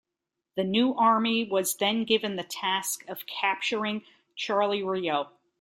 The 0.55 0.63
new 0.63 0.95
army 0.95 1.43
was 1.47 1.75
then 1.77 2.05
given 2.05 2.35
the 2.35 2.43
task 2.43 3.07
of 3.07 3.27
capturing 3.27 4.03
Charleroi. 4.35 5.27